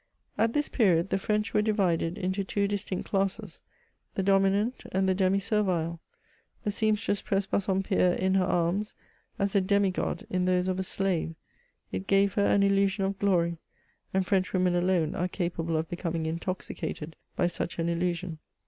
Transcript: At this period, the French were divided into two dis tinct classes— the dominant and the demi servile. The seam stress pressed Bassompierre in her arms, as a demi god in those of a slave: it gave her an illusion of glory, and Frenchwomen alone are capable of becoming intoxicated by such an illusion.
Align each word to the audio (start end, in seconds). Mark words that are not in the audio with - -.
At 0.35 0.53
this 0.53 0.67
period, 0.67 1.11
the 1.11 1.19
French 1.19 1.53
were 1.53 1.61
divided 1.61 2.17
into 2.17 2.43
two 2.43 2.67
dis 2.67 2.83
tinct 2.83 3.05
classes— 3.07 3.61
the 4.15 4.23
dominant 4.23 4.81
and 4.91 5.07
the 5.07 5.13
demi 5.13 5.37
servile. 5.37 5.99
The 6.63 6.71
seam 6.71 6.97
stress 6.97 7.21
pressed 7.21 7.51
Bassompierre 7.51 8.15
in 8.15 8.33
her 8.33 8.43
arms, 8.45 8.95
as 9.37 9.53
a 9.53 9.61
demi 9.61 9.91
god 9.91 10.25
in 10.27 10.45
those 10.45 10.67
of 10.67 10.79
a 10.79 10.83
slave: 10.83 11.35
it 11.91 12.07
gave 12.07 12.33
her 12.33 12.45
an 12.47 12.63
illusion 12.63 13.03
of 13.05 13.19
glory, 13.19 13.57
and 14.11 14.25
Frenchwomen 14.25 14.73
alone 14.73 15.13
are 15.13 15.27
capable 15.27 15.77
of 15.77 15.87
becoming 15.87 16.25
intoxicated 16.25 17.15
by 17.35 17.45
such 17.45 17.77
an 17.77 17.87
illusion. 17.87 18.39